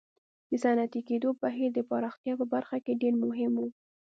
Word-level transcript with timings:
د 0.49 0.51
صنعتي 0.63 1.01
کېدو 1.09 1.29
بهیر 1.41 1.69
د 1.75 1.79
پراختیا 1.89 2.33
په 2.39 2.45
برخه 2.53 2.77
کې 2.85 2.99
ډېر 3.01 3.13
مهم 3.23 3.53
و. 3.59 3.63